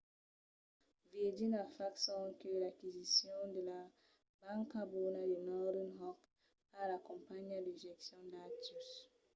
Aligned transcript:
virgin 1.13 1.51
a 1.63 1.65
fach 1.75 1.97
sonque 2.05 2.49
l’aquisicion 2.61 3.37
de 3.55 3.61
la 3.69 3.79
‘banca 4.41 4.81
bona’ 4.93 5.21
de 5.31 5.37
northern 5.49 5.91
rock 6.01 6.19
pas 6.71 6.85
la 6.91 6.99
companhiá 7.09 7.57
de 7.63 7.73
gestion 7.85 8.21
d'actius 8.31 8.87